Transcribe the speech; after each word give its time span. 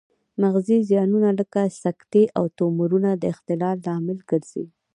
مغزي 0.41 0.77
زیانونه 0.89 1.29
لکه 1.39 1.61
سکتې 1.83 2.23
او 2.37 2.43
تومورونه 2.57 3.09
د 3.15 3.23
اختلال 3.33 3.77
لامل 3.85 4.19
ګرځي 4.29 4.65